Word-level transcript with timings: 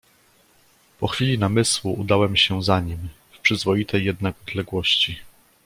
"Po 0.99 1.07
chwili 1.07 1.37
namysłu 1.39 1.93
udałem 1.99 2.37
się 2.37 2.63
za 2.63 2.79
nim, 2.79 3.09
w 3.31 3.39
przyzwoitej 3.39 4.05
jednak 4.05 4.35
odległości." 4.47 5.19